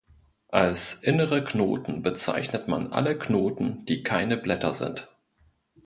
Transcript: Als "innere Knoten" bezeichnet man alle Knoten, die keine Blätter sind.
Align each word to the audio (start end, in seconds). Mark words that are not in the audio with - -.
Als 0.47 0.95
"innere 1.03 1.43
Knoten" 1.43 2.01
bezeichnet 2.01 2.67
man 2.67 2.91
alle 2.91 3.15
Knoten, 3.19 3.85
die 3.85 4.01
keine 4.01 4.35
Blätter 4.35 4.73
sind. 4.73 5.11